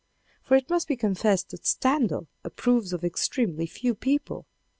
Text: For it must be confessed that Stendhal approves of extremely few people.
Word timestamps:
For 0.41 0.57
it 0.57 0.67
must 0.67 0.87
be 0.87 0.95
confessed 0.95 1.51
that 1.51 1.63
Stendhal 1.67 2.25
approves 2.43 2.91
of 2.91 3.03
extremely 3.05 3.67
few 3.67 3.93
people. 3.93 4.47